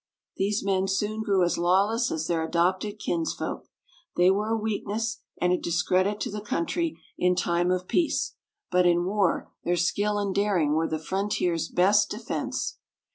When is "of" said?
7.69-7.87